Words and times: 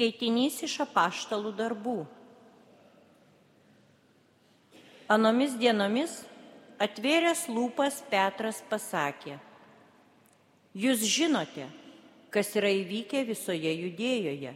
Skaitinys 0.00 0.62
iš 0.64 0.78
apaštalų 0.80 1.50
darbų. 1.58 2.06
Anomis 5.12 5.52
dienomis 5.60 6.14
atvėręs 6.80 7.42
lūpas 7.52 7.98
Petras 8.08 8.62
pasakė, 8.70 9.34
Jūs 10.72 11.04
žinote, 11.04 11.66
kas 12.32 12.54
yra 12.56 12.70
įvykę 12.78 13.26
visoje 13.28 13.74
judėjoje, 13.74 14.54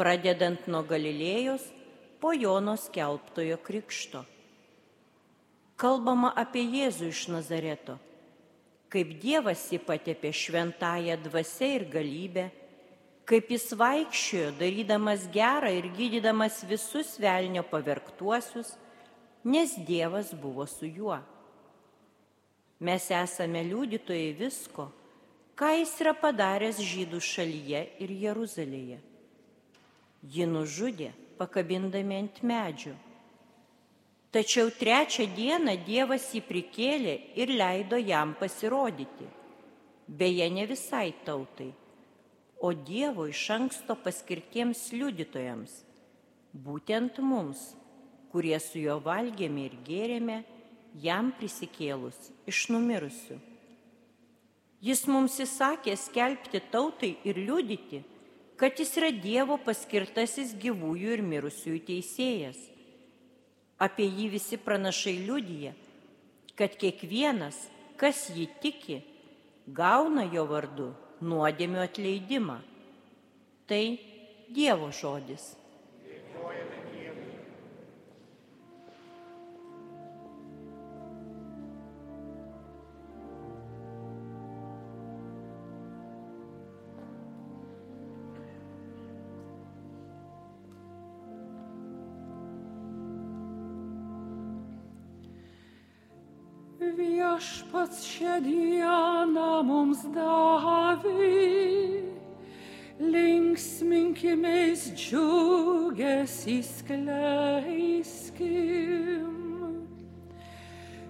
pradedant 0.00 0.64
nuo 0.72 0.80
Galilėjos 0.88 1.68
po 2.24 2.32
Jono 2.32 2.78
skelbtojo 2.80 3.60
krikšto. 3.60 4.24
Kalbama 5.76 6.32
apie 6.32 6.64
Jėzų 6.64 7.12
iš 7.12 7.26
Nazareto, 7.34 7.98
kaip 8.88 9.12
Dievas 9.20 9.68
jį 9.68 9.84
patepė 9.84 10.32
šventąją 10.32 11.20
dvasę 11.28 11.72
ir 11.76 11.88
galybę 11.92 12.48
kaip 13.28 13.50
jis 13.54 13.68
vaikščiojo, 13.78 14.52
darydamas 14.58 15.28
gerą 15.32 15.70
ir 15.76 15.86
gydydamas 15.96 16.62
visus 16.66 17.14
velnio 17.22 17.62
pavergtuosius, 17.62 18.74
nes 19.44 19.76
Dievas 19.86 20.32
buvo 20.34 20.66
su 20.66 20.86
juo. 20.86 21.18
Mes 22.82 23.06
esame 23.14 23.62
liudytojai 23.62 24.32
visko, 24.38 24.88
ką 25.54 25.70
jis 25.78 25.94
yra 26.02 26.14
padaręs 26.18 26.80
žydų 26.82 27.20
šalyje 27.22 27.82
ir 28.02 28.14
Jeruzalėje. 28.24 28.98
Ji 30.22 30.46
nužudė, 30.46 31.12
pakabindami 31.38 32.18
ant 32.24 32.42
medžių. 32.46 32.94
Tačiau 34.32 34.70
trečią 34.74 35.28
dieną 35.36 35.76
Dievas 35.86 36.30
jį 36.34 36.42
prikėlė 36.48 37.14
ir 37.38 37.52
leido 37.52 37.98
jam 38.00 38.34
pasirodyti. 38.38 39.28
Beje, 40.08 40.48
ne 40.50 40.64
visai 40.66 41.12
tautai 41.24 41.70
o 42.62 42.70
Dievo 42.72 43.26
iš 43.26 43.42
anksto 43.50 43.96
paskirtiems 43.98 44.84
liudytojams, 44.94 45.72
būtent 46.54 47.18
mums, 47.18 47.72
kurie 48.30 48.54
su 48.62 48.78
juo 48.78 49.00
valgėme 49.02 49.64
ir 49.66 49.74
gėrėme, 49.82 50.36
jam 51.02 51.32
prisikėlus 51.40 52.30
iš 52.46 52.68
numirusių. 52.70 53.40
Jis 54.82 55.04
mums 55.10 55.40
įsakė 55.42 55.96
skelbti 55.98 56.62
tautai 56.70 57.16
ir 57.26 57.42
liudyti, 57.42 58.04
kad 58.54 58.78
jis 58.78 58.94
yra 59.00 59.10
Dievo 59.10 59.58
paskirtasis 59.66 60.54
gyvųjų 60.62 61.18
ir 61.18 61.26
mirusiųjų 61.26 61.84
teisėjas. 61.90 62.58
Apie 63.82 64.06
jį 64.06 64.32
visi 64.38 64.58
pranašai 64.62 65.18
liudyja, 65.26 65.74
kad 66.54 66.78
kiekvienas, 66.78 67.64
kas 67.98 68.28
jį 68.30 68.46
tiki, 68.62 69.02
gauna 69.66 70.30
jo 70.30 70.46
vardu 70.46 70.92
nuodėmių 71.22 71.82
atleidimą. 71.86 72.58
Tai 73.70 73.84
Dievo 74.52 74.90
žodis. 74.92 75.52
Viešpats 96.92 98.02
šią 98.04 98.34
dieną 98.44 99.62
mums 99.64 100.02
davė, 100.12 102.04
linksminkimės 103.00 104.82
džiugesį 104.92 106.58
skleiskim. 106.68 108.12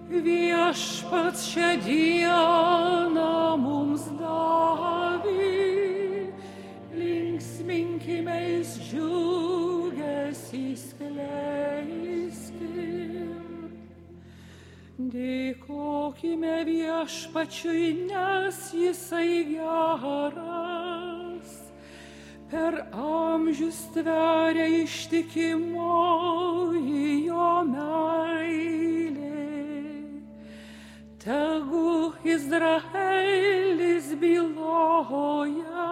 Viešpats 0.07 1.41
šią 1.51 1.69
dieną 1.83 3.12
Dėkokime 14.93 16.61
viešpačiui, 16.67 18.05
nes 18.05 18.57
jisai 18.77 19.41
geras, 19.49 21.49
per 22.51 22.77
amžius 22.93 23.79
tveria 23.95 24.67
ištikimoji 24.83 27.25
jo 27.25 27.47
meilė. 27.71 29.41
Tegu 31.25 32.13
Izraelis 32.21 34.13
byloja, 34.21 35.89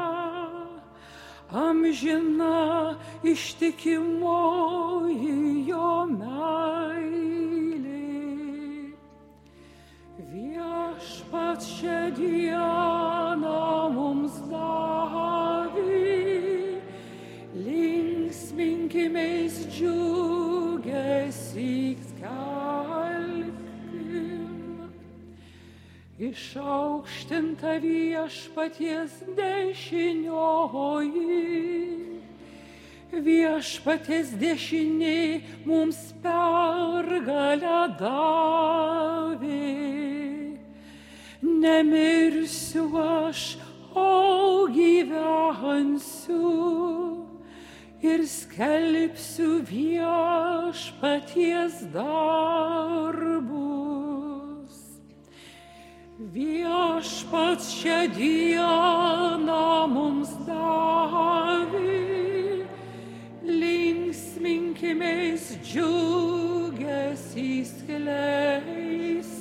amžina 1.50 2.94
ištikimoji 3.26 5.66
jo 5.74 6.06
meilė. 6.06 6.81
Šią 11.82 12.14
dieną 12.14 13.90
mums 13.96 14.36
davė, 14.52 16.12
linksminkimės 17.58 19.56
džiugesį 19.74 21.74
skelbkim. 22.12 23.50
Išaukštinta 26.30 27.74
viešpaties 27.82 29.18
dešinioji, 29.42 31.18
viešpaties 33.26 34.38
dešinė 34.46 35.26
mums 35.66 36.14
pergalę 36.22 37.82
davė 38.06 40.01
nemirsiu 41.62 42.86
aš, 42.98 43.42
o 43.96 44.68
gyvensiu 44.74 46.52
ir 48.02 48.26
skelbsiu 48.26 49.62
viešpaties 49.70 51.14
darbus. 51.94 53.52
Viešpats 56.34 57.68
šią 57.82 58.02
dieną 58.16 59.88
mums 59.94 60.32
davė, 60.48 62.06
linksminkimės 63.46 65.44
džiugesį 65.66 67.52
skleiskim. 67.74 69.41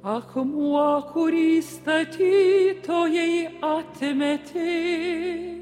Akmuo, 0.00 1.12
kurį 1.12 1.60
statytojai 1.60 3.52
atmetė, 3.60 5.60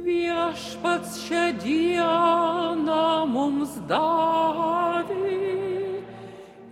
Viešpats 0.00 1.18
šią 1.26 1.60
dieną 1.60 3.26
mums 3.28 3.74
davė, 3.90 5.34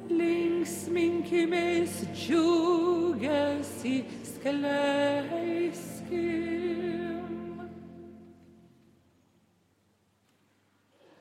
linksminkimės 0.08 1.98
džiugesį 2.14 3.96
skleiskim. 4.30 5.69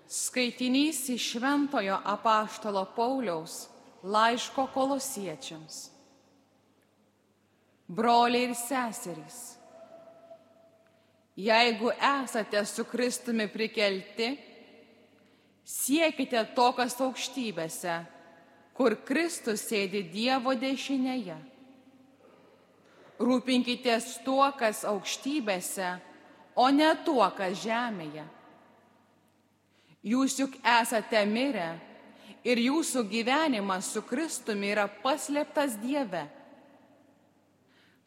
Skaitinys 0.07 1.03
iš 1.11 1.27
Šventojo 1.33 1.99
apaštalo 2.15 2.87
Pauliaus 2.95 3.67
laiško 4.07 4.69
kolosiečiams. 4.71 5.91
Broliai 7.87 8.47
ir 8.47 8.55
seserys 8.55 9.56
Jeigu 11.37 11.91
esate 12.23 12.65
su 12.65 12.83
Kristumi 12.89 13.45
prikelti, 13.47 14.31
siekite 15.61 16.41
to, 16.57 16.71
kas 16.73 16.95
aukštybėse, 16.97 17.97
kur 18.73 18.95
Kristus 19.05 19.67
sėdi 19.69 20.01
Dievo 20.09 20.55
dešinėje. 20.57 21.37
Rūpinkitės 23.21 24.19
tuo, 24.25 24.45
kas 24.57 24.81
aukštybėse, 24.85 25.91
o 26.57 26.67
ne 26.73 26.89
tuo, 27.05 27.25
kas 27.37 27.61
žemėje. 27.61 28.25
Jūs 30.07 30.39
juk 30.39 30.57
esate 30.61 31.21
mirę 31.29 31.69
ir 32.47 32.61
jūsų 32.61 33.03
gyvenimas 33.11 33.89
su 33.93 34.01
Kristumi 34.05 34.71
yra 34.73 34.87
paslėptas 35.03 35.77
Dieve. 35.81 36.25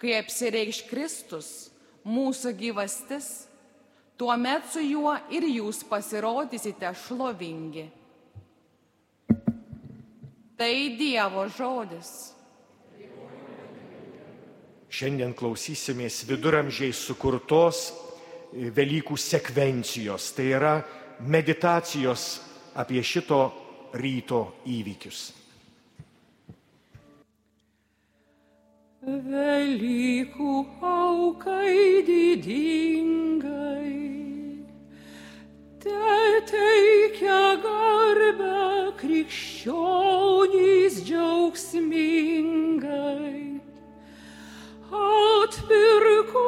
Kai 0.00 0.16
apsireikš 0.16 0.86
Kristus, 0.88 1.68
mūsų 2.08 2.52
gyvastis, 2.58 3.28
tuomet 4.20 4.68
su 4.72 4.82
juo 4.84 5.14
ir 5.32 5.46
jūs 5.48 5.82
pasirodysite 5.88 6.92
šlovingi. 7.06 7.86
Tai 10.60 10.74
Dievo 10.98 11.46
žodis. 11.48 12.10
Šiandien 14.90 15.32
klausysimės 15.38 16.24
viduramžiai 16.28 16.92
sukurtos 16.92 17.90
Velykų 18.50 19.14
sekvencijos, 19.14 20.32
tai 20.34 20.48
yra 20.56 20.72
meditacijos 21.22 22.40
apie 22.74 22.98
šito 23.06 23.44
ryto 23.94 24.40
įvykius. 24.66 25.39
Velykų 29.30 30.66
aukai 30.82 32.02
didingai, 32.02 33.46
te 35.84 36.00
teikia 36.50 37.54
garbę 37.62 38.90
krikščionys 38.98 40.98
džiaugsmingai. 41.06 43.62
Atpirko 44.90 46.42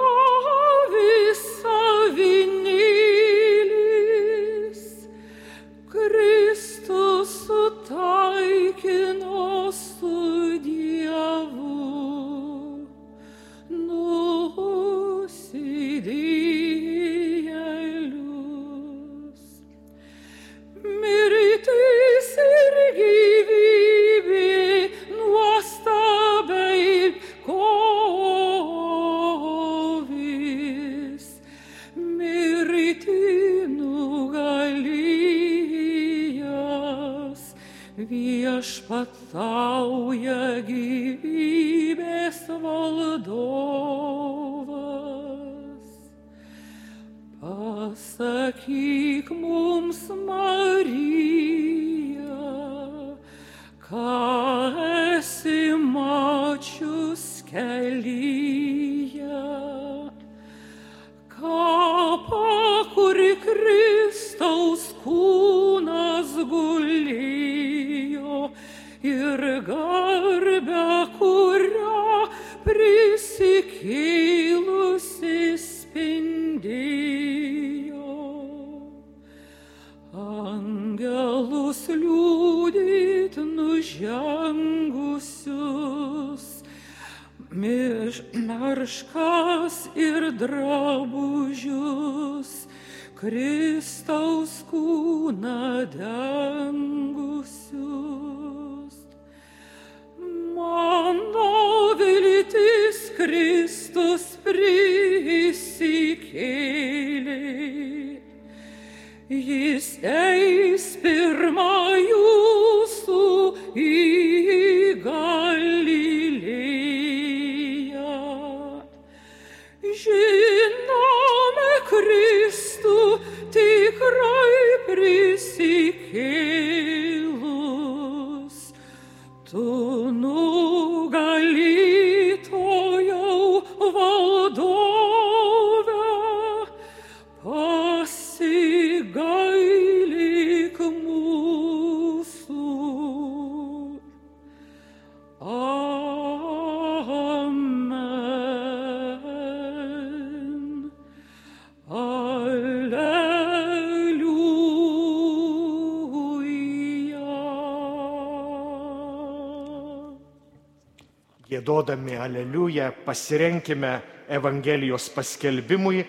Gėdodami 161.53 162.17
aleliują 162.17 162.89
pasirenkime 163.05 163.93
Evangelijos 164.33 165.11
paskelbimui, 165.13 166.01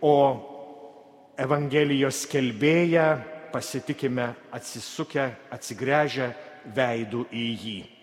o 0.00 0.14
Evangelijos 1.36 2.22
skelbėją 2.28 3.08
pasitikime 3.52 4.30
atsisukę, 4.54 5.26
atsigręžę 5.50 6.30
veidų 6.76 7.26
į 7.34 7.46
jį. 7.64 7.95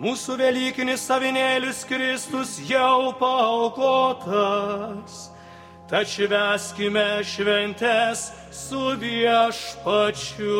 Mūsų 0.00 0.38
Velykinis 0.40 1.02
savinėlis 1.04 1.82
Kristus 1.84 2.54
jau 2.64 3.12
paukotas. 3.20 5.28
tačiau 5.90 6.28
veskime 6.30 7.24
šventes 7.26 8.30
su 8.50 8.96
viešpačiu. 8.96 10.56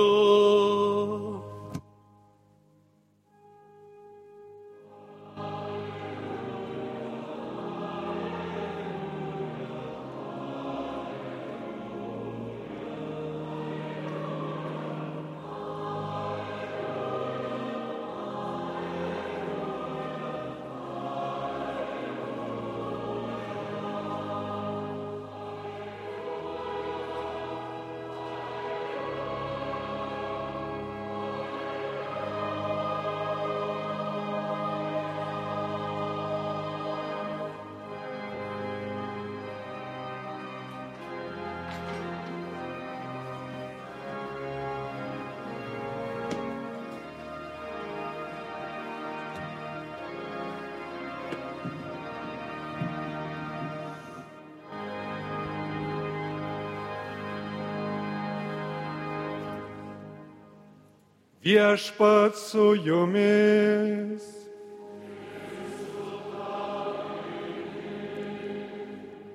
Viešpat 61.41 62.37
su 62.37 62.77
jumis. 62.85 64.23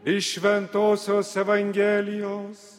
Iš 0.05 0.33
Šventojios 0.33 1.35
Evangelijos 1.35 2.77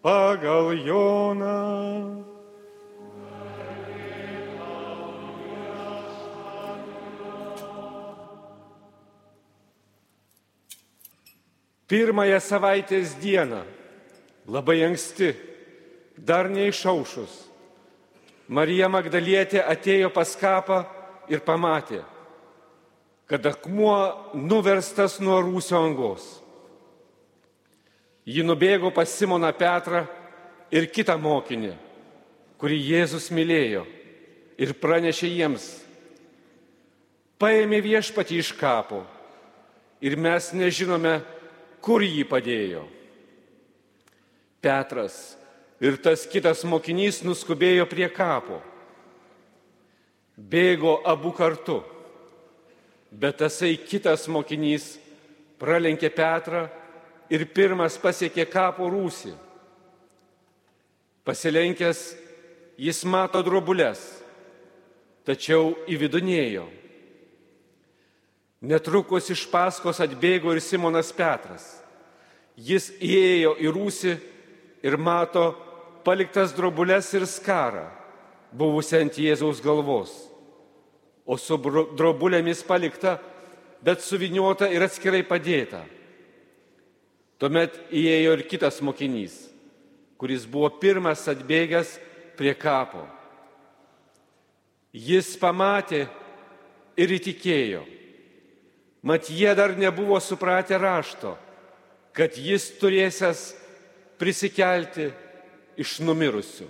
pagal 0.00 0.72
Joną. 0.72 2.24
Pirmąją 11.92 12.40
savaitės 12.40 13.18
dieną, 13.20 13.66
labai 14.48 14.78
anksti, 14.86 15.34
dar 16.16 16.48
neišaušus, 16.48 17.51
Marija 18.48 18.88
Magdalietė 18.90 19.62
atėjo 19.62 20.10
pas 20.14 20.34
kapą 20.38 20.82
ir 21.30 21.42
pamatė, 21.46 22.02
kad 23.30 23.46
akmuo 23.46 24.34
nuverstas 24.34 25.20
nuo 25.22 25.38
rūsio 25.44 25.78
angos. 25.78 26.24
Ji 28.26 28.42
nubėgo 28.46 28.92
pas 28.94 29.10
Simoną 29.10 29.50
Petrą 29.58 30.04
ir 30.70 30.88
kitą 30.90 31.16
mokinį, 31.18 31.72
kurį 32.58 32.78
Jėzus 32.78 33.30
mylėjo 33.34 33.86
ir 34.62 34.74
pranešė 34.78 35.30
jiems. 35.30 35.66
Paėmė 37.42 37.80
viešpatį 37.82 38.38
iš 38.38 38.52
kapo 38.54 39.02
ir 40.02 40.14
mes 40.18 40.52
nežinome, 40.54 41.20
kur 41.82 42.02
jį 42.02 42.22
padėjo. 42.30 42.84
Petras 44.62 45.34
ir 45.82 45.98
tas 45.98 46.22
kitas 46.30 46.62
mokinys 46.62 47.24
nuskubėjo 47.26 47.88
prie 47.90 48.06
kapo. 48.14 48.60
Bėgo 50.38 51.00
abu 51.06 51.32
kartu, 51.34 51.80
bet 53.10 53.40
tasai 53.42 53.74
kitas 53.82 54.28
mokinys 54.30 54.94
pralenkė 55.58 56.10
Petrą 56.14 56.68
ir 57.34 57.48
pirmas 57.50 57.98
pasiekė 57.98 58.46
kapo 58.50 58.86
rūsį. 58.90 59.34
Pasilenkęs 61.26 62.00
jis 62.78 63.02
mato 63.06 63.42
drobulės, 63.42 64.00
tačiau 65.26 65.74
įvidunėjo. 65.90 66.64
Netrukus 68.62 69.32
iš 69.34 69.44
paskos 69.50 69.98
atbėgo 70.02 70.54
ir 70.54 70.62
Simonas 70.62 71.10
Petras. 71.14 71.66
Jis 72.54 72.92
įėjo 73.02 73.56
į 73.58 73.74
rūsį 73.74 74.16
ir 74.86 74.98
mato 74.98 75.50
paliktas 76.04 76.52
drobulės 76.56 77.08
ir 77.16 77.26
skarą, 77.28 77.86
buvusią 78.52 79.02
ant 79.06 79.18
Jėzaus 79.18 79.62
galvos, 79.64 80.12
o 81.24 81.38
su 81.38 81.56
drobulėmis 81.96 82.62
palikta, 82.66 83.16
bet 83.82 84.02
suviniota 84.04 84.68
ir 84.70 84.84
atskirai 84.86 85.22
padėta. 85.26 85.82
Tuomet 87.42 87.74
įėjo 87.90 88.36
ir 88.36 88.44
kitas 88.46 88.78
mokinys, 88.84 89.34
kuris 90.20 90.44
buvo 90.46 90.68
pirmas 90.78 91.24
atbėgęs 91.30 91.96
prie 92.38 92.54
kapo. 92.54 93.02
Jis 94.92 95.32
pamatė 95.40 96.04
ir 97.00 97.14
įtikėjo. 97.16 97.82
Mat 99.02 99.26
jie 99.32 99.50
dar 99.58 99.74
nebuvo 99.74 100.20
supratę 100.22 100.78
rašto, 100.78 101.32
kad 102.14 102.36
jis 102.38 102.68
turėsęs 102.78 103.48
prisikelti 104.20 105.08
iš 105.80 106.00
numirusių. 106.04 106.68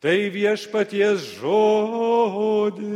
Tai 0.00 0.16
viešpaties 0.30 1.20
žodis. 1.40 2.86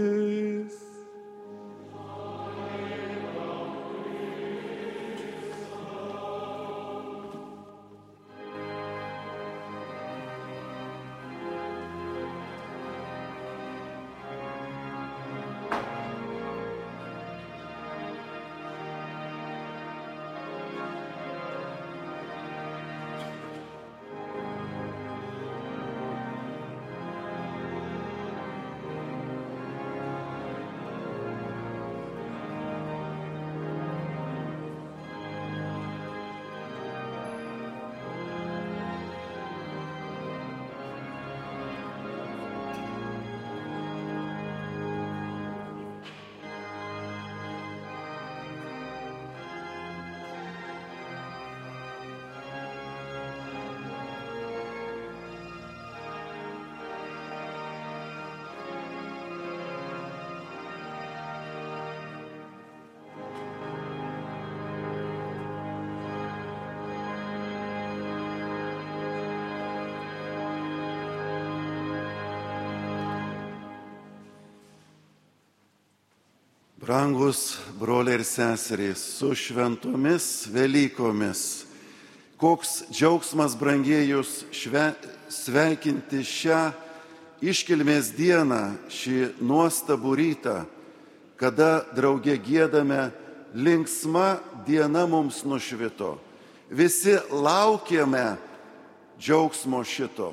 Brangus 76.80 77.58
broliai 77.80 78.14
ir 78.14 78.24
seserys, 78.24 78.98
su 78.98 79.34
šventomis 79.34 80.48
Velykomis. 80.48 81.66
Koks 82.40 82.86
džiaugsmas 82.88 83.52
brangėjus 83.60 84.46
šve, 84.48 84.86
sveikinti 85.28 86.22
šią 86.24 86.60
iškilmės 87.44 88.14
dieną, 88.16 88.62
šį 88.88 89.18
nuostabų 89.44 90.14
rytą, 90.22 90.54
kada 91.36 91.84
draugė 91.92 92.38
gėdame 92.40 93.10
linksma 93.52 94.40
diena 94.64 95.04
mums 95.04 95.42
nušvito. 95.44 96.14
Visi 96.72 97.18
laukiame 97.28 98.38
džiaugsmo 99.20 99.84
šito. 99.84 100.32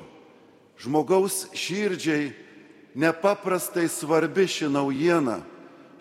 Žmogaus 0.80 1.44
širdžiai 1.52 2.32
nepaprastai 2.96 3.84
svarbi 3.92 4.48
ši 4.48 4.72
naujiena 4.72 5.42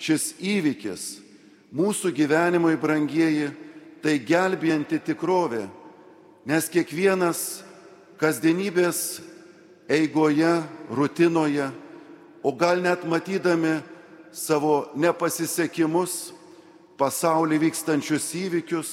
šis 0.02 0.34
įvykis 0.40 1.08
Mūsų 1.68 2.14
gyvenimui, 2.16 2.78
brangieji, 2.80 3.50
tai 4.00 4.16
gelbėjanti 4.24 5.02
tikrovė, 5.04 5.66
nes 6.48 6.70
kiekvienas 6.72 7.42
kasdienybės 8.22 9.20
eigoje, 9.92 10.54
rutinoje, 10.88 11.68
o 12.40 12.54
gal 12.56 12.80
net 12.80 13.04
matydami 13.04 13.82
savo 14.32 14.88
nepasisekimus, 14.96 16.32
pasaulį 16.98 17.60
vykstančius 17.66 18.30
įvykius, 18.40 18.92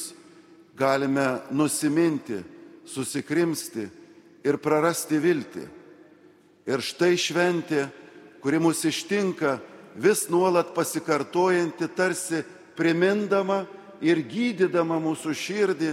galime 0.74 1.44
nusiminti, 1.54 2.40
susikrimsti 2.90 3.86
ir 4.44 4.58
prarasti 4.58 5.22
viltį. 5.22 5.62
Ir 6.66 6.82
štai 6.82 7.14
šventė, 7.20 7.86
kuri 8.42 8.58
mus 8.58 8.82
ištinka, 8.82 9.60
vis 9.94 10.28
nuolat 10.28 10.74
pasikartojanti, 10.74 11.88
tarsi 11.96 12.42
primindama 12.76 13.64
ir 14.02 14.20
gydydama 14.26 14.98
mūsų 15.02 15.34
širdį 15.34 15.92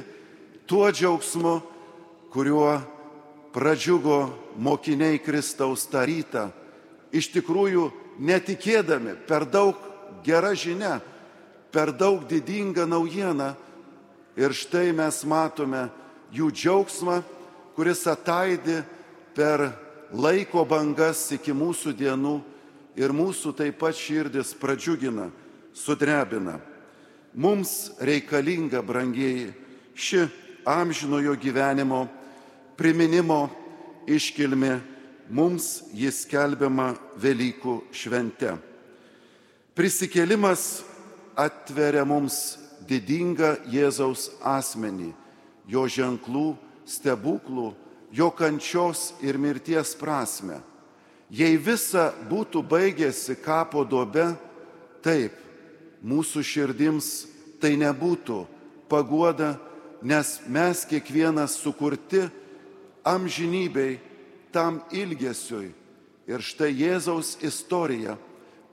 tuo 0.70 0.89
džiaugsmu, 0.91 1.60
kuriuo 2.31 2.79
pradžiugo 3.53 4.20
mokiniai 4.58 5.20
Kristaus 5.20 5.86
tą 5.91 6.05
rytą, 6.08 6.50
iš 7.12 7.29
tikrųjų 7.36 7.89
netikėdami, 8.24 9.17
per 9.27 9.46
daug 9.46 9.75
gera 10.24 10.53
žinia, 10.55 11.00
per 11.72 11.91
daug 11.91 12.24
didinga 12.27 12.86
naujiena. 12.88 13.55
Ir 14.39 14.55
štai 14.55 14.93
mes 14.96 15.17
matome 15.27 15.89
jų 16.31 16.48
džiaugsmą, 16.55 17.20
kuris 17.75 18.05
ataidi 18.08 18.79
per 19.36 19.67
laiko 20.12 20.63
bangas 20.67 21.25
iki 21.36 21.51
mūsų 21.55 21.93
dienų 22.00 22.38
ir 22.95 23.13
mūsų 23.15 23.53
taip 23.57 23.79
pat 23.81 23.95
širdis 23.98 24.53
pradžiugina, 24.60 25.29
sudrebina. 25.74 26.60
Mums 27.33 27.93
reikalinga, 28.03 28.81
brangieji, 28.83 29.53
ši 29.95 30.25
amžinojo 30.67 31.36
gyvenimo 31.39 32.05
priminimo 32.75 33.45
iškilmė, 34.10 34.79
mums 35.31 35.81
jis 35.95 36.25
kelbiama 36.27 36.91
Velykų 37.21 37.77
švente. 37.95 38.57
Prisikėlimas 39.77 40.81
atveria 41.39 42.03
mums 42.03 42.57
didingą 42.88 43.53
Jėzaus 43.71 44.27
asmenį, 44.43 45.13
jo 45.71 45.86
ženklų, 45.88 46.57
stebuklų, 46.83 47.71
jo 48.12 48.27
kančios 48.36 49.13
ir 49.24 49.39
mirties 49.39 49.95
prasme. 49.95 50.60
Jei 51.31 51.55
visa 51.55 52.09
būtų 52.27 52.59
baigėsi 52.67 53.38
kapo 53.39 53.85
dobe, 53.88 54.33
taip, 55.00 55.31
mūsų 56.03 56.43
širdims 56.43 57.11
tai 57.61 57.77
nebūtų 57.79 58.41
paguoda, 58.91 59.55
nes 60.03 60.41
mes 60.51 60.81
kiekvienas 60.89 61.55
sukurti 61.61 62.25
amžinybei, 63.07 64.01
tam 64.51 64.81
ilgesiui. 64.91 65.71
Ir 66.27 66.43
štai 66.43 66.73
Jėzaus 66.75 67.38
istorija, 67.39 68.17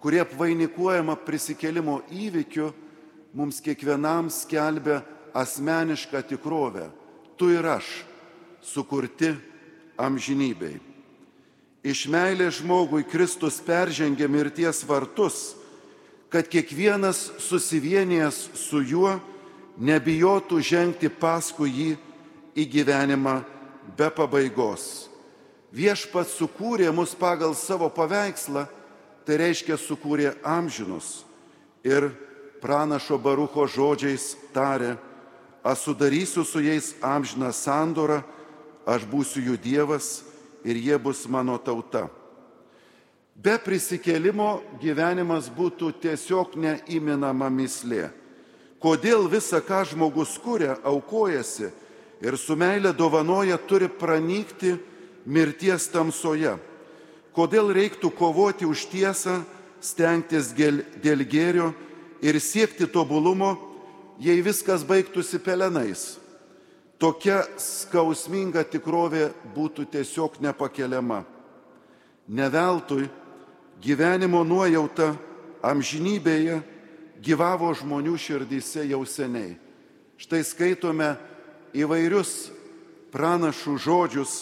kurie 0.03 0.19
apvainikuojama 0.25 1.15
prisikėlimo 1.23 2.01
įvykiu, 2.11 2.73
mums 3.39 3.63
kiekvienam 3.63 4.33
skelbia 4.35 5.05
asmenišką 5.31 6.25
tikrovę. 6.27 6.89
Tu 7.39 7.53
ir 7.55 7.71
aš 7.71 7.87
sukurti 8.67 9.31
amžinybei. 9.95 10.88
Iš 11.87 12.09
meilės 12.11 12.59
žmogui 12.59 13.05
Kristus 13.07 13.61
peržengė 13.63 14.27
mirties 14.27 14.83
vartus, 14.87 15.55
kad 16.29 16.49
kiekvienas 16.51 17.29
susivienijęs 17.39 18.41
su 18.59 18.83
juo 18.83 19.15
nebijotų 19.79 20.59
žengti 20.59 21.09
paskui 21.09 21.71
jį 21.71 21.93
į 22.59 22.65
gyvenimą 22.73 23.39
be 23.97 24.11
pabaigos. 24.11 25.07
Viešpats 25.73 26.35
sukūrė 26.41 26.91
mus 26.93 27.15
pagal 27.15 27.55
savo 27.55 27.89
paveikslą, 27.93 28.67
tai 29.25 29.37
reiškia 29.39 29.79
sukūrė 29.79 30.33
amžinus. 30.43 31.23
Ir 31.87 32.11
pranašo 32.59 33.21
Barucho 33.23 33.69
žodžiais 33.71 34.33
tarė, 34.51 34.97
aš 35.63 35.87
sudarysiu 35.87 36.43
su 36.45 36.63
jais 36.65 36.95
amžiną 37.05 37.53
sandorą, 37.55 38.25
aš 38.89 39.05
būsiu 39.07 39.45
jų 39.45 39.59
dievas 39.63 40.25
ir 40.65 40.77
jie 40.77 40.99
bus 40.99 41.27
mano 41.29 41.59
tauta. 41.59 42.09
Be 43.39 43.55
prisikėlimo 43.63 44.59
gyvenimas 44.83 45.47
būtų 45.55 45.93
tiesiog 46.03 46.57
neįminama 46.59 47.47
mislė. 47.55 48.09
Kodėl 48.83 49.29
visa, 49.31 49.61
ką 49.63 49.85
žmogus 49.87 50.37
kuria, 50.43 50.77
aukojasi, 50.87 51.71
ir 52.23 52.39
su 52.39 52.57
meilė 52.59 52.93
dovanoja 52.95 53.59
turi 53.59 53.87
pranykti 53.87 54.77
mirties 55.27 55.87
tamsoje. 55.93 56.57
Kodėl 57.35 57.71
reiktų 57.75 58.11
kovoti 58.19 58.67
už 58.67 58.89
tiesą, 58.91 59.43
stengtis 59.79 60.51
dėl 60.55 61.23
gėrio 61.23 61.73
ir 62.23 62.41
siekti 62.43 62.89
tobulumo, 62.91 63.55
jei 64.19 64.43
viskas 64.43 64.83
baigtųsi 64.83 65.39
pelenais. 65.39 66.19
Tokia 66.99 67.45
skausminga 67.63 68.65
tikrovė 68.67 69.29
būtų 69.55 69.87
tiesiog 69.93 70.41
nepakeliama. 70.43 71.23
Neveltui 72.29 73.07
gyvenimo 73.81 74.43
nuojauta 74.43 75.13
amžinybėje 75.63 76.59
gyvavo 77.23 77.71
žmonių 77.79 78.17
širdyse 78.19 78.83
jau 78.91 79.05
seniai. 79.07 79.55
Štai 80.19 80.43
skaitome 80.43 81.13
įvairius 81.79 82.51
pranašų 83.15 83.77
žodžius, 83.79 84.33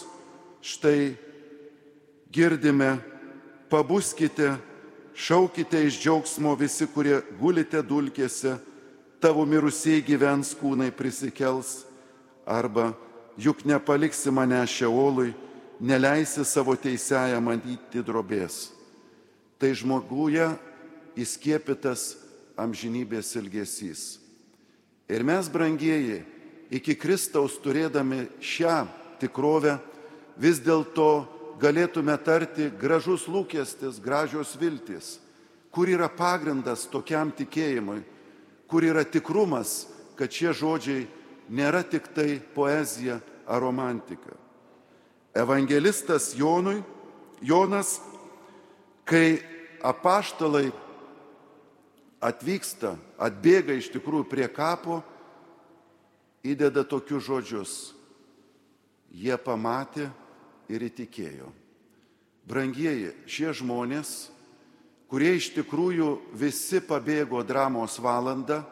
štai 0.64 1.12
girdime, 2.32 2.96
pabuskite, 3.68 4.54
šaukite 5.12 5.82
iš 5.86 6.00
džiaugsmo 6.00 6.54
visi, 6.56 6.88
kurie 6.88 7.20
gulite 7.40 7.82
dulkėse, 7.84 8.56
tavo 9.20 9.44
mirusiai 9.48 10.00
gyvens 10.04 10.54
kūnai 10.56 10.88
prisikels, 10.96 11.84
arba 12.46 12.92
juk 13.36 13.64
nepaliksi 13.64 14.30
mane 14.30 14.62
šeolui, 14.66 15.34
neleisi 15.80 16.44
savo 16.46 16.76
teisėją 16.78 17.40
matyti 17.42 18.00
drobės. 18.00 18.70
Tai 19.60 19.72
žmoguje 19.76 20.46
įskiepytas 21.18 22.14
amžinybės 22.56 23.34
ilgesys. 23.36 24.04
Ir 25.08 25.22
mes, 25.26 25.48
brangieji, 25.52 26.22
iki 26.72 26.96
Kristaus 26.98 27.58
turėdami 27.62 28.26
šią 28.40 28.86
tikrovę, 29.20 29.76
vis 30.36 30.58
dėlto 30.60 31.26
galėtume 31.60 32.16
tarti 32.24 32.70
gražus 32.80 33.26
lūkestis, 33.28 34.00
gražios 34.02 34.56
viltis, 34.60 35.16
kur 35.70 35.88
yra 35.88 36.08
pagrindas 36.08 36.86
tokiam 36.88 37.30
tikėjimui, 37.32 38.02
kur 38.68 38.84
yra 38.84 39.04
tikrumas, 39.04 39.86
kad 40.16 40.32
šie 40.32 40.52
žodžiai 40.56 41.06
nėra 41.48 41.82
tik 41.86 42.08
tai 42.14 42.38
poezija 42.54 43.20
ar 43.46 43.62
romantika. 43.62 44.34
Evangelistas 45.36 46.32
Jonui, 46.34 46.80
Jonas, 47.44 48.00
kai 49.04 49.38
apaštalai 49.84 50.70
atvyksta, 52.24 52.96
atbėga 53.20 53.76
iš 53.76 53.90
tikrųjų 53.94 54.26
prie 54.30 54.48
kapo, 54.48 55.02
įdeda 56.46 56.86
tokius 56.88 57.26
žodžius. 57.28 57.74
Jie 59.12 59.36
pamatė 59.40 60.08
ir 60.72 60.82
įtikėjo. 60.88 61.50
Brangieji, 62.46 63.12
šie 63.26 63.52
žmonės, 63.58 64.30
kurie 65.10 65.34
iš 65.38 65.50
tikrųjų 65.56 66.10
visi 66.38 66.80
pabėgo 66.82 67.42
dramos 67.46 67.98
valandą, 68.02 68.62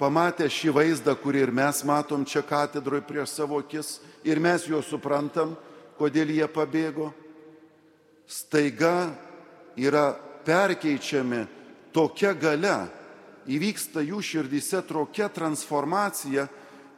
pamatė 0.00 0.48
šį 0.48 0.72
vaizdą, 0.72 1.12
kurį 1.20 1.44
ir 1.44 1.52
mes 1.52 1.82
matom 1.84 2.24
čia 2.24 2.40
katedroje 2.46 3.04
prieš 3.04 3.36
savo 3.36 3.60
akis 3.60 3.98
ir 4.24 4.40
mes 4.40 4.64
juos 4.64 4.88
suprantam, 4.88 5.52
kodėl 6.00 6.32
jie 6.32 6.46
pabėgo, 6.48 7.10
staiga 8.24 9.12
yra 9.76 10.14
perkeičiami 10.46 11.44
tokia 11.92 12.32
gale, 12.32 12.88
įvyksta 13.50 14.00
jų 14.06 14.22
širdyse 14.24 14.80
tokia 14.88 15.28
transformacija, 15.28 16.46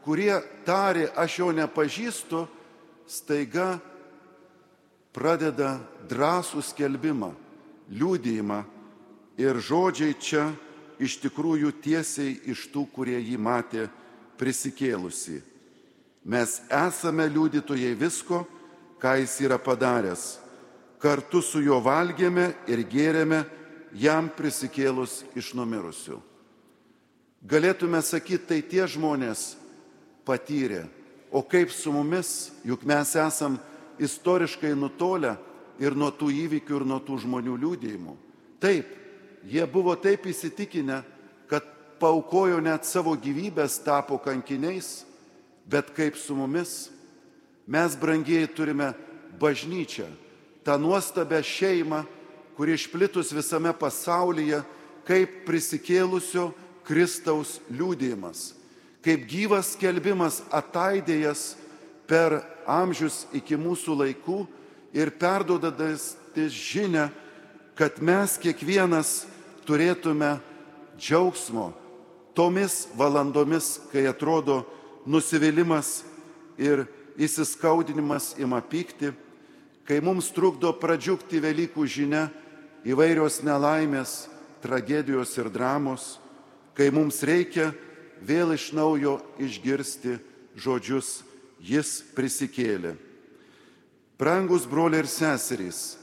kurie 0.04 0.34
tarė, 0.66 1.08
aš 1.18 1.38
jo 1.40 1.50
nepažįstu, 1.54 2.46
staiga 3.10 3.80
pradeda 5.12 5.76
drąsų 6.08 6.62
skelbimą, 6.70 7.32
liūdėjimą 7.90 8.60
ir 9.42 9.58
žodžiai 9.58 10.14
čia 10.20 10.50
iš 11.02 11.18
tikrųjų 11.24 11.72
tiesiai 11.82 12.36
iš 12.52 12.68
tų, 12.70 12.86
kurie 12.94 13.18
jį 13.18 13.38
matė 13.40 13.88
prisikėlusi. 14.38 15.40
Mes 16.22 16.60
esame 16.70 17.26
liudytojai 17.26 17.96
visko, 17.98 18.44
ką 19.02 19.16
jis 19.18 19.40
yra 19.42 19.58
padaręs. 19.58 20.38
Kartu 21.02 21.42
su 21.42 21.58
juo 21.58 21.80
valgėme 21.82 22.52
ir 22.70 22.84
gėrėme 22.86 23.42
jam 23.98 24.28
prisikėlus 24.30 25.24
iš 25.34 25.50
numirusių. 25.58 26.20
Galėtume 27.42 27.98
sakyti, 28.06 28.46
tai 28.46 28.60
tie 28.62 28.86
žmonės 28.86 29.56
patyrė. 30.22 30.86
O 31.34 31.42
kaip 31.42 31.72
su 31.74 31.90
mumis, 31.90 32.52
juk 32.62 32.84
mes 32.86 33.16
esam 33.18 33.58
istoriškai 33.98 34.76
nutolę 34.78 35.34
ir 35.82 35.96
nuo 35.98 36.12
tų 36.14 36.30
įvykių, 36.44 36.78
ir 36.78 36.86
nuo 36.86 37.00
tų 37.02 37.18
žmonių 37.24 37.56
liūdėjimų. 37.64 38.14
Taip, 38.62 39.01
jie 39.46 39.64
buvo 39.66 39.94
taip 39.96 40.26
įsitikinę, 40.30 41.02
kad 41.50 41.66
paukojo 42.02 42.60
net 42.62 42.86
savo 42.86 43.14
gyvybės, 43.18 43.80
tapo 43.84 44.18
kankiniais, 44.22 45.02
bet 45.66 45.92
kaip 45.94 46.18
su 46.18 46.34
mumis, 46.36 46.90
mes 47.66 47.96
brangiai 47.96 48.48
turime 48.50 48.92
bažnyčią, 49.40 50.08
tą 50.64 50.78
nuostabę 50.78 51.42
šeimą, 51.42 52.02
kuri 52.56 52.76
išplitus 52.76 53.32
visame 53.34 53.72
pasaulyje, 53.74 54.62
kaip 55.06 55.42
prisikėlusio 55.46 56.50
Kristaus 56.86 57.58
liūdėjimas, 57.70 58.52
kaip 59.02 59.26
gyvas 59.30 59.72
skelbimas 59.74 60.42
ataidėjas 60.50 61.52
per 62.06 62.42
amžius 62.66 63.24
iki 63.34 63.56
mūsų 63.58 63.96
laikų 64.02 64.42
ir 64.94 65.10
perdodadas 65.18 66.12
žinę, 66.34 67.08
kad 67.78 68.00
mes 68.04 68.36
kiekvienas 68.40 69.24
turėtume 69.66 70.36
džiaugsmo 70.98 71.72
tomis 72.34 72.86
valandomis, 72.96 73.78
kai 73.92 74.06
atrodo 74.08 74.62
nusivylimas 75.06 76.02
ir 76.60 76.86
įsiskaudinimas 77.20 78.34
ima 78.40 78.60
pykti, 78.60 79.12
kai 79.84 80.00
mums 80.00 80.30
trukdo 80.32 80.72
pradžiugti 80.78 81.42
Velykų 81.42 81.86
žinia 81.88 82.28
įvairios 82.88 83.42
nelaimės, 83.44 84.28
tragedijos 84.62 85.34
ir 85.38 85.50
dramos, 85.52 86.18
kai 86.76 86.90
mums 86.94 87.20
reikia 87.26 87.72
vėl 88.22 88.54
iš 88.54 88.70
naujo 88.76 89.18
išgirsti 89.42 90.18
žodžius 90.56 91.22
Jis 91.62 92.00
prisikėlė. 92.16 92.96
Brangus 94.18 94.64
broliai 94.66 95.04
ir 95.04 95.08
seserys, 95.10 95.94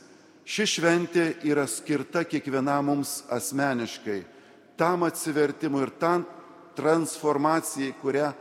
ši 0.49 0.65
šventė 0.65 1.25
yra 1.45 1.67
skirta 1.69 2.23
kiekvienam 2.25 2.89
mums 2.89 3.19
asmeniškai, 3.29 4.23
tam 4.79 5.05
atsivertimui 5.05 5.83
ir 5.85 5.91
tam 6.01 6.25
transformacijai, 6.77 7.93
kurią 8.01 8.31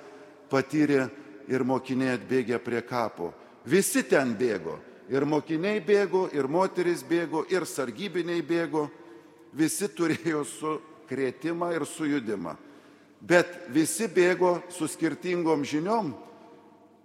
patyrė 0.49 1.09
ir 1.51 1.65
mokiniai 1.69 2.17
atbėgę 2.17 2.61
prie 2.65 2.81
kapo. 2.87 3.33
Visi 3.69 4.05
ten 4.09 4.33
bėgo. 4.39 4.79
Ir 5.09 5.25
mokiniai 5.25 5.81
bėgo, 5.81 6.27
ir 6.37 6.49
moteris 6.49 7.03
bėgo, 7.05 7.43
ir 7.49 7.65
sargybiniai 7.65 8.43
bėgo. 8.45 8.87
Visi 9.57 9.89
turėjo 9.89 10.43
sukrėtimą 10.45 11.71
ir 11.77 11.87
sujudimą. 11.89 12.55
Bet 13.21 13.71
visi 13.73 14.07
bėgo 14.09 14.59
su 14.73 14.89
skirtingom 14.89 15.65
žiniom. 15.65 16.13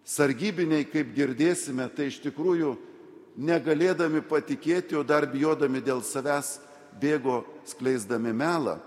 Sargybiniai, 0.03 0.83
kaip 0.85 1.15
girdėsime, 1.15 1.87
tai 1.95 2.09
iš 2.11 2.19
tikrųjų 2.25 2.75
negalėdami 3.37 4.21
patikėti, 4.25 4.95
o 4.95 5.03
dar 5.03 5.27
bijodami 5.29 5.81
dėl 5.81 6.03
savęs, 6.05 6.59
bėgo 7.01 7.43
skleisdami 7.65 8.33
melą. 8.33 8.77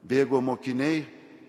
Bėgo 0.00 0.40
mokiniai 0.40 1.04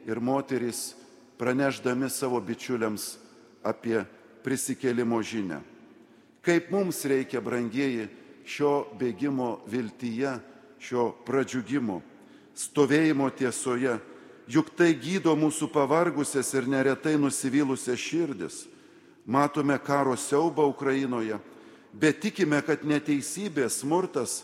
ir 0.08 0.20
moterys 0.20 0.92
praneždami 1.40 2.10
savo 2.12 2.42
bičiuliams 2.44 3.16
apie 3.64 4.02
prisikėlimo 4.44 5.22
žinę. 5.24 5.62
Kaip 6.42 6.72
mums 6.74 7.04
reikia, 7.06 7.40
brangieji, 7.42 8.10
šio 8.46 8.90
bėgimo 8.98 9.62
viltyje, 9.70 10.40
šio 10.82 11.12
pradžiugimo, 11.26 12.02
stovėjimo 12.58 13.30
tiesoje, 13.38 14.00
juk 14.50 14.74
tai 14.76 14.96
gydo 14.98 15.36
mūsų 15.38 15.70
pavargusias 15.72 16.50
ir 16.58 16.68
neretai 16.68 17.16
nusivylusias 17.22 18.02
širdis. 18.02 18.66
Matome 19.26 19.78
karo 19.78 20.18
siaubą 20.18 20.66
Ukrainoje, 20.66 21.38
bet 21.94 22.22
tikime, 22.24 22.62
kad 22.66 22.86
neteisybė, 22.88 23.68
smurtas 23.70 24.42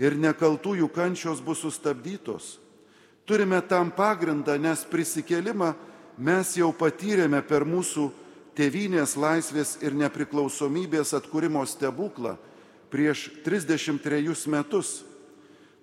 ir 0.00 0.16
nekaltųjų 0.16 0.88
kančios 0.92 1.40
bus 1.44 1.62
sustabdytos. 1.64 2.58
Turime 3.28 3.60
tam 3.62 3.92
pagrindą, 3.94 4.56
nes 4.58 4.82
prisikėlimą 4.88 5.74
mes 6.18 6.56
jau 6.58 6.72
patyrėme 6.74 7.42
per 7.46 7.64
mūsų 7.68 8.08
tėvynės 8.58 9.14
laisvės 9.16 9.76
ir 9.84 9.94
nepriklausomybės 9.96 11.14
atkūrimo 11.16 11.62
stebuklą 11.68 12.36
prieš 12.90 13.28
33 13.44 14.34
metus. 14.50 15.00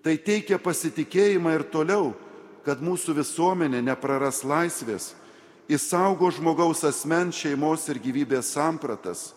Tai 0.04 0.18
teikia 0.18 0.60
pasitikėjimą 0.60 1.56
ir 1.56 1.64
toliau, 1.72 2.12
kad 2.68 2.84
mūsų 2.84 3.16
visuomenė 3.18 3.80
nepraras 3.86 4.44
laisvės, 4.44 5.14
įsaugo 5.72 6.30
žmogaus 6.36 6.84
asmens 6.88 7.40
šeimos 7.40 7.88
ir 7.88 8.00
gyvybės 8.04 8.52
sampratas. 8.56 9.32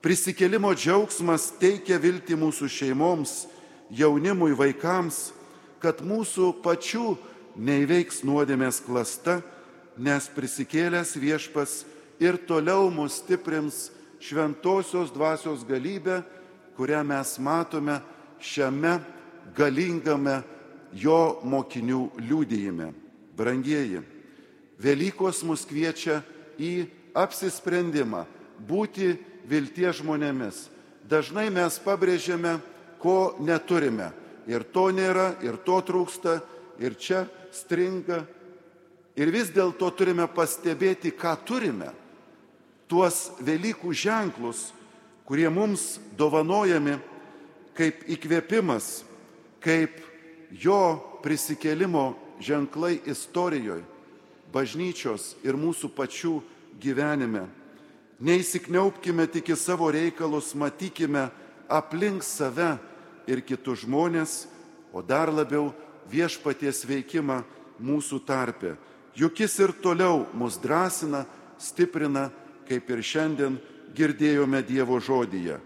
Prisikėlimo 0.00 0.70
džiaugsmas 0.72 1.50
teikia 1.60 1.98
viltį 2.00 2.38
mūsų 2.40 2.70
šeimoms, 2.72 3.44
jaunimui, 3.92 4.54
vaikams, 4.56 5.30
kad 5.82 6.00
mūsų 6.00 6.54
pačių 6.64 7.18
neįveiks 7.60 8.22
nuodėmės 8.24 8.80
klasta, 8.86 9.40
nes 10.00 10.28
prisikėlęs 10.32 11.12
viešpas 11.20 11.82
ir 12.22 12.38
toliau 12.48 12.88
mus 12.88 13.18
stiprins 13.20 13.90
šventosios 14.24 15.12
dvasios 15.12 15.66
galybę, 15.68 16.22
kurią 16.80 17.02
mes 17.04 17.36
matome 17.36 17.98
šiame 18.40 18.96
galingame 19.56 20.40
jo 20.96 21.40
mokinių 21.44 22.06
liūdėjime. 22.24 22.88
Brangieji, 23.36 24.00
Velykos 24.80 25.42
mus 25.44 25.66
kviečia 25.68 26.22
į 26.56 26.86
apsisprendimą 27.12 28.24
būti 28.64 29.12
vilties 29.50 30.00
žmonėmis. 30.00 30.68
Dažnai 31.10 31.48
mes 31.50 31.78
pabrėžiame, 31.82 32.60
ko 33.02 33.34
neturime. 33.42 34.12
Ir 34.46 34.62
to 34.62 34.90
nėra, 34.94 35.34
ir 35.42 35.58
to 35.64 35.80
trūksta, 35.82 36.38
ir 36.78 36.94
čia 36.94 37.24
stringa. 37.54 38.22
Ir 39.18 39.32
vis 39.34 39.50
dėlto 39.52 39.90
turime 39.96 40.28
pastebėti, 40.30 41.10
ką 41.12 41.34
turime 41.44 41.90
tuos 42.90 43.30
Velykų 43.38 43.92
ženklus, 43.94 44.70
kurie 45.28 45.46
mums 45.52 46.00
dovanojami 46.18 46.96
kaip 47.78 48.02
įkvėpimas, 48.10 49.04
kaip 49.62 49.94
jo 50.50 50.98
prisikėlimo 51.22 52.16
ženklai 52.42 52.96
istorijoje, 53.06 53.84
bažnyčios 54.50 55.36
ir 55.46 55.54
mūsų 55.54 55.92
pačių 55.94 56.40
gyvenime. 56.82 57.46
Neįsikniaupkime 58.20 59.24
tik 59.32 59.48
į 59.48 59.56
savo 59.56 59.88
reikalus, 59.92 60.52
matykime 60.52 61.30
aplink 61.72 62.24
save 62.26 62.74
ir 63.30 63.40
kitus 63.40 63.86
žmonės, 63.86 64.44
o 64.92 65.00
dar 65.00 65.32
labiau 65.32 65.70
viešpaties 66.10 66.82
veikimą 66.84 67.40
mūsų 67.80 68.20
tarpe. 68.28 68.74
Juk 69.16 69.40
jis 69.40 69.56
ir 69.64 69.72
toliau 69.82 70.26
mus 70.36 70.58
drąsina, 70.60 71.24
stiprina 71.58 72.28
kaip 72.68 72.90
ir 72.90 73.00
šiandien 73.02 73.56
girdėjome 73.96 74.60
Dievo 74.68 75.00
žodyje. 75.00 75.58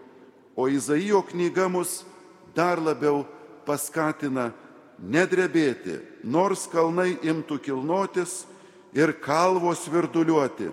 O 0.57 0.69
Izaijo 0.71 1.25
knyga 1.27 1.67
mus 1.69 2.05
dar 2.55 2.79
labiau 2.79 3.25
paskatina 3.67 4.53
nedrebėti, 5.03 5.99
nors 6.23 6.69
kalnai 6.71 7.17
imtų 7.19 7.59
kilnotis 7.67 8.45
ir 8.95 9.12
kalvos 9.19 9.88
virduliuoti. 9.90 10.71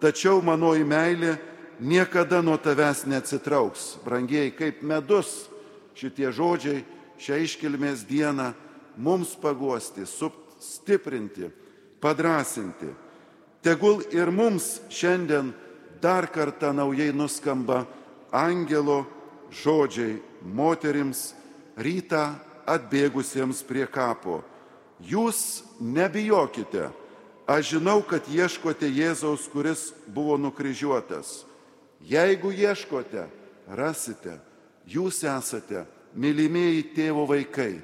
Tačiau 0.00 0.40
manoji 0.40 0.84
meilė 0.88 1.36
niekada 1.80 2.40
nuo 2.42 2.56
tavęs 2.56 3.04
neatsitrauks. 3.08 3.98
Brangiai, 4.04 4.52
kaip 4.56 4.82
medus 4.82 5.50
šitie 5.96 6.30
žodžiai 6.32 6.84
šią 7.20 7.40
iškilmės 7.44 8.06
dieną 8.08 8.52
mums 8.96 9.34
paguosti, 9.36 10.06
stiprinti, 10.60 11.50
padrasinti. 12.00 12.88
Tegul 13.60 14.00
ir 14.12 14.32
mums 14.32 14.78
šiandien 14.88 15.52
dar 16.00 16.30
kartą 16.32 16.72
naujai 16.72 17.12
nuskamba 17.12 17.84
angelo 18.32 19.04
žodžiai 19.52 20.16
moterims 20.40 21.34
rytą 21.76 22.38
atbėgusiems 22.64 23.60
prie 23.68 23.84
kapo. 23.84 24.40
Jūs 25.00 25.64
nebijokite, 25.80 26.88
aš 27.46 27.76
žinau, 27.76 28.00
kad 28.02 28.26
ieškote 28.28 28.88
Jėzaus, 28.88 29.48
kuris 29.52 29.90
buvo 30.06 30.36
nukryžiuotas. 30.40 31.44
Jeigu 32.00 32.52
ieškote, 32.52 33.26
rasite, 33.68 34.38
jūs 34.88 35.22
esate 35.28 35.84
mylimieji 36.16 36.88
tėvo 36.96 37.26
vaikai, 37.28 37.80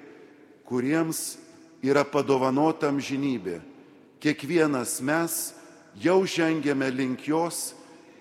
kuriems 0.66 1.36
yra 1.84 2.04
padovanotam 2.04 2.98
žinybė. 2.98 3.60
Kiekvienas 4.22 4.98
mes 5.04 5.52
jau 6.00 6.22
žengėme 6.26 6.88
link 6.90 7.28
jos 7.28 7.74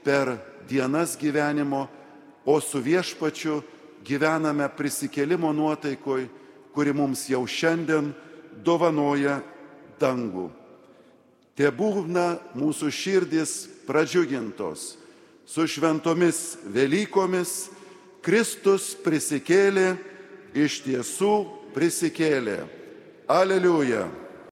per 0.04 0.36
dienas 0.69 1.15
gyvenimo, 1.17 1.88
o 2.45 2.60
su 2.62 2.78
viešpačiu 2.84 3.63
gyvename 4.06 4.67
prisikėlimo 4.78 5.50
nuotaikoj, 5.56 6.28
kuri 6.76 6.93
mums 6.93 7.26
jau 7.32 7.41
šiandien 7.48 8.12
dovanoja 8.62 9.39
dangų. 9.98 10.52
Te 11.56 11.70
būna 11.72 12.36
mūsų 12.58 12.91
širdis 12.91 13.54
pradžiugintos 13.88 14.96
su 15.48 15.68
šventomis 15.70 16.58
Velykomis, 16.74 17.70
Kristus 18.26 18.96
prisikėlė, 19.06 19.94
iš 20.58 20.82
tiesų 20.84 21.34
prisikėlė. 21.76 22.63
Aleliuja. 23.30 24.08